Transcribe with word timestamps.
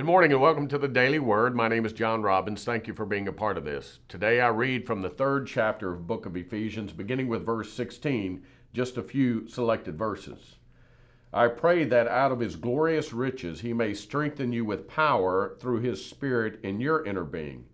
Good 0.00 0.06
morning 0.06 0.32
and 0.32 0.40
welcome 0.40 0.66
to 0.68 0.78
the 0.78 0.88
Daily 0.88 1.18
Word. 1.18 1.54
My 1.54 1.68
name 1.68 1.84
is 1.84 1.92
John 1.92 2.22
Robbins. 2.22 2.64
Thank 2.64 2.86
you 2.86 2.94
for 2.94 3.04
being 3.04 3.28
a 3.28 3.34
part 3.34 3.58
of 3.58 3.66
this. 3.66 3.98
Today 4.08 4.40
I 4.40 4.48
read 4.48 4.86
from 4.86 5.02
the 5.02 5.10
third 5.10 5.46
chapter 5.46 5.92
of 5.92 6.06
book 6.06 6.24
of 6.24 6.38
Ephesians, 6.38 6.94
beginning 6.94 7.28
with 7.28 7.44
verse 7.44 7.70
16, 7.74 8.42
just 8.72 8.96
a 8.96 9.02
few 9.02 9.46
selected 9.46 9.98
verses. 9.98 10.56
I 11.34 11.48
pray 11.48 11.84
that 11.84 12.08
out 12.08 12.32
of 12.32 12.40
his 12.40 12.56
glorious 12.56 13.12
riches 13.12 13.60
he 13.60 13.74
may 13.74 13.92
strengthen 13.92 14.54
you 14.54 14.64
with 14.64 14.88
power 14.88 15.54
through 15.60 15.80
his 15.80 16.02
Spirit 16.02 16.60
in 16.62 16.80
your 16.80 17.04
inner 17.04 17.24
being, 17.24 17.66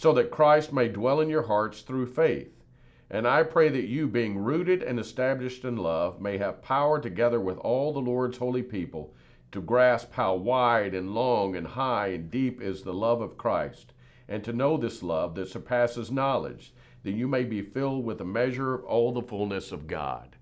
so 0.00 0.12
that 0.12 0.30
Christ 0.30 0.72
may 0.72 0.86
dwell 0.86 1.20
in 1.20 1.28
your 1.28 1.48
hearts 1.48 1.82
through 1.82 2.06
faith. 2.06 2.62
And 3.10 3.26
I 3.26 3.42
pray 3.42 3.70
that 3.70 3.88
you, 3.88 4.06
being 4.06 4.38
rooted 4.38 4.84
and 4.84 5.00
established 5.00 5.64
in 5.64 5.76
love, 5.76 6.20
may 6.20 6.38
have 6.38 6.62
power 6.62 7.00
together 7.00 7.40
with 7.40 7.58
all 7.58 7.92
the 7.92 7.98
Lord's 7.98 8.38
holy 8.38 8.62
people 8.62 9.12
to 9.52 9.60
grasp 9.60 10.12
how 10.12 10.34
wide 10.34 10.94
and 10.94 11.14
long 11.14 11.56
and 11.56 11.66
high 11.66 12.08
and 12.08 12.30
deep 12.30 12.60
is 12.60 12.82
the 12.82 12.94
love 12.94 13.20
of 13.20 13.36
Christ, 13.36 13.92
and 14.28 14.44
to 14.44 14.52
know 14.52 14.76
this 14.76 15.02
love 15.02 15.34
that 15.34 15.48
surpasses 15.48 16.10
knowledge, 16.10 16.72
that 17.02 17.12
you 17.12 17.26
may 17.26 17.44
be 17.44 17.62
filled 17.62 18.04
with 18.04 18.20
a 18.20 18.24
measure 18.24 18.74
of 18.74 18.84
all 18.84 19.12
the 19.12 19.22
fullness 19.22 19.72
of 19.72 19.86
God. 19.86 20.36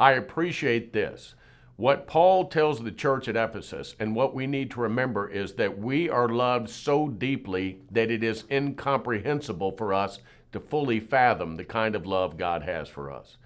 I 0.00 0.12
appreciate 0.12 0.92
this. 0.92 1.34
What 1.76 2.06
Paul 2.06 2.46
tells 2.46 2.80
the 2.80 2.90
church 2.90 3.28
at 3.28 3.36
Ephesus, 3.36 3.94
and 4.00 4.16
what 4.16 4.34
we 4.34 4.46
need 4.46 4.70
to 4.72 4.80
remember, 4.80 5.28
is 5.28 5.54
that 5.54 5.78
we 5.78 6.08
are 6.08 6.28
loved 6.28 6.70
so 6.70 7.08
deeply 7.08 7.78
that 7.90 8.10
it 8.10 8.24
is 8.24 8.44
incomprehensible 8.50 9.72
for 9.72 9.94
us 9.94 10.18
to 10.52 10.58
fully 10.58 10.98
fathom 10.98 11.56
the 11.56 11.64
kind 11.64 11.94
of 11.94 12.06
love 12.06 12.36
God 12.36 12.62
has 12.62 12.88
for 12.88 13.12
us. 13.12 13.36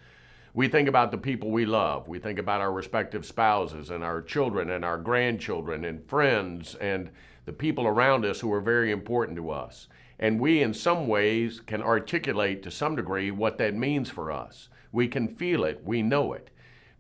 We 0.54 0.68
think 0.68 0.86
about 0.86 1.10
the 1.10 1.18
people 1.18 1.50
we 1.50 1.64
love. 1.64 2.08
We 2.08 2.18
think 2.18 2.38
about 2.38 2.60
our 2.60 2.72
respective 2.72 3.24
spouses 3.24 3.88
and 3.88 4.04
our 4.04 4.20
children 4.20 4.68
and 4.68 4.84
our 4.84 4.98
grandchildren 4.98 5.82
and 5.84 6.06
friends 6.06 6.74
and 6.74 7.10
the 7.46 7.54
people 7.54 7.86
around 7.86 8.26
us 8.26 8.40
who 8.40 8.52
are 8.52 8.60
very 8.60 8.90
important 8.90 9.36
to 9.38 9.50
us. 9.50 9.88
And 10.18 10.38
we, 10.38 10.62
in 10.62 10.74
some 10.74 11.08
ways, 11.08 11.60
can 11.60 11.82
articulate 11.82 12.62
to 12.62 12.70
some 12.70 12.96
degree 12.96 13.30
what 13.30 13.56
that 13.58 13.74
means 13.74 14.10
for 14.10 14.30
us. 14.30 14.68
We 14.92 15.08
can 15.08 15.26
feel 15.26 15.64
it, 15.64 15.82
we 15.84 16.02
know 16.02 16.34
it. 16.34 16.50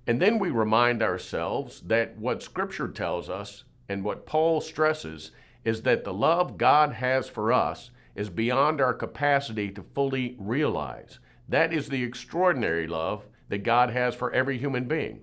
And 0.06 0.20
then 0.20 0.38
we 0.38 0.50
remind 0.50 1.02
ourselves 1.02 1.82
that 1.82 2.16
what 2.16 2.42
Scripture 2.42 2.88
tells 2.88 3.28
us 3.28 3.64
and 3.86 4.02
what 4.02 4.24
Paul 4.24 4.62
stresses 4.62 5.30
is 5.62 5.82
that 5.82 6.04
the 6.04 6.14
love 6.14 6.56
God 6.56 6.94
has 6.94 7.28
for 7.28 7.52
us 7.52 7.90
is 8.14 8.30
beyond 8.30 8.80
our 8.80 8.94
capacity 8.94 9.70
to 9.72 9.84
fully 9.94 10.36
realize. 10.38 11.18
That 11.48 11.72
is 11.72 11.88
the 11.88 12.02
extraordinary 12.02 12.86
love 12.86 13.26
that 13.52 13.64
God 13.64 13.90
has 13.90 14.14
for 14.14 14.32
every 14.32 14.56
human 14.56 14.84
being. 14.84 15.22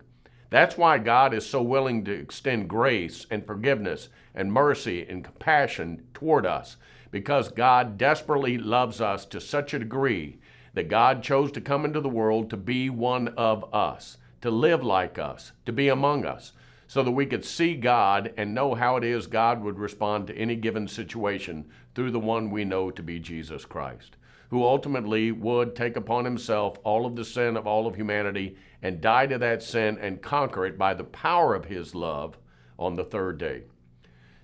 That's 0.52 0.78
why 0.78 1.00
God 1.00 1.34
is 1.34 1.48
so 1.48 1.64
willing 1.64 2.06
to 2.06 2.12
extend 2.12 2.70
grace 2.70 3.26
and 3.32 3.44
forgiveness 3.44 4.10
and 4.36 4.54
mercy 4.54 5.04
and 5.10 5.24
compassion 5.24 6.06
toward 6.14 6.46
us, 6.46 6.78
because 7.10 7.50
God 7.50 7.98
desperately 7.98 8.60
loves 8.60 9.02
us 9.02 9.26
to 9.26 9.42
such 9.42 9.74
a 9.74 9.80
degree 9.80 10.38
that 10.76 10.90
God 10.90 11.24
chose 11.24 11.52
to 11.54 11.60
come 11.60 11.86
into 11.86 12.02
the 12.02 12.08
world 12.08 12.52
to 12.52 12.58
be 12.58 12.88
one 12.88 13.30
of 13.30 13.74
us, 13.74 14.18
to 14.42 14.52
live 14.52 14.84
like 14.84 15.18
us, 15.18 15.52
to 15.66 15.74
be 15.74 15.88
among 15.88 16.24
us, 16.24 16.52
so 16.86 17.02
that 17.02 17.10
we 17.10 17.26
could 17.26 17.44
see 17.44 17.74
God 17.74 18.32
and 18.38 18.54
know 18.54 18.76
how 18.76 18.96
it 18.96 19.04
is 19.04 19.26
God 19.26 19.64
would 19.64 19.80
respond 19.80 20.28
to 20.28 20.38
any 20.38 20.56
given 20.56 20.88
situation 20.88 21.68
through 21.96 22.12
the 22.12 22.20
one 22.20 22.52
we 22.52 22.64
know 22.64 22.92
to 22.92 23.02
be 23.02 23.18
Jesus 23.18 23.66
Christ 23.66 24.18
who 24.50 24.64
ultimately 24.64 25.32
would 25.32 25.76
take 25.76 25.96
upon 25.96 26.26
himself 26.26 26.78
all 26.84 27.06
of 27.06 27.16
the 27.16 27.26
sin 27.26 27.56
of 27.56 27.68
all 27.68 27.88
of 27.88 27.96
humanity 27.96 28.58
and 28.82 29.02
die 29.02 29.28
to 29.28 29.38
that 29.38 29.62
sin 29.62 29.98
and 30.00 30.22
conquer 30.22 30.66
it 30.66 30.78
by 30.78 30.94
the 30.94 31.04
power 31.04 31.54
of 31.54 31.66
his 31.66 31.94
love 31.94 32.38
on 32.78 32.96
the 32.96 33.04
third 33.04 33.38
day. 33.38 33.64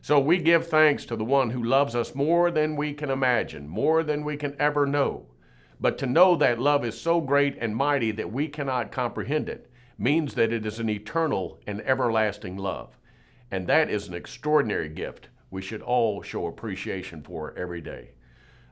So 0.02 0.20
we 0.20 0.38
give 0.38 0.68
thanks 0.68 1.06
to 1.06 1.16
the 1.16 1.26
one 1.26 1.50
who 1.50 1.64
loves 1.64 1.96
us 1.96 2.14
more 2.14 2.52
than 2.52 2.76
we 2.76 2.94
can 2.94 3.10
imagine, 3.10 3.68
more 3.68 4.04
than 4.04 4.24
we 4.24 4.38
can 4.38 4.56
ever 4.60 4.86
know. 4.86 5.26
But 5.80 5.98
to 5.98 6.06
know 6.06 6.36
that 6.36 6.60
love 6.60 6.86
is 6.86 7.00
so 7.00 7.20
great 7.20 7.58
and 7.60 7.76
mighty 7.76 8.12
that 8.12 8.32
we 8.32 8.48
cannot 8.48 8.92
comprehend 8.92 9.50
it 9.50 9.70
means 9.98 10.36
that 10.36 10.54
it 10.54 10.66
is 10.66 10.80
an 10.80 10.90
eternal 10.90 11.60
and 11.66 11.82
everlasting 11.82 12.58
love. 12.58 13.00
And 13.50 13.66
that 13.68 13.90
is 13.90 14.08
an 14.08 14.14
extraordinary 14.14 14.90
gift 14.90 15.30
we 15.50 15.62
should 15.62 15.82
all 15.82 16.22
show 16.22 16.46
appreciation 16.46 17.24
for 17.24 17.58
every 17.58 17.82
day. 17.82 18.12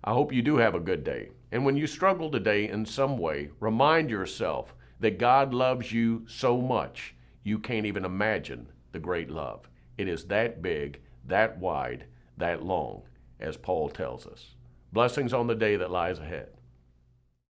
I 0.03 0.11
hope 0.11 0.33
you 0.33 0.41
do 0.41 0.57
have 0.57 0.75
a 0.75 0.79
good 0.81 1.03
day. 1.03 1.29
And 1.51 1.63
when 1.63 1.77
you 1.77 1.87
struggle 1.87 2.29
today 2.29 2.67
in 2.67 2.85
some 2.85 3.17
way, 3.17 3.51
remind 3.59 4.09
yourself 4.09 4.73
that 4.99 5.17
God 5.17 5.53
loves 5.53 5.91
you 5.91 6.25
so 6.27 6.59
much 6.59 7.15
you 7.43 7.59
can't 7.59 7.85
even 7.85 8.05
imagine 8.05 8.67
the 8.91 8.99
great 8.99 9.29
love. 9.29 9.69
It 9.97 10.07
is 10.07 10.25
that 10.25 10.61
big, 10.61 10.99
that 11.25 11.57
wide, 11.57 12.05
that 12.37 12.63
long, 12.63 13.03
as 13.39 13.57
Paul 13.57 13.89
tells 13.89 14.25
us. 14.25 14.55
Blessings 14.91 15.33
on 15.33 15.47
the 15.47 15.55
day 15.55 15.75
that 15.75 15.91
lies 15.91 16.19
ahead. 16.19 16.49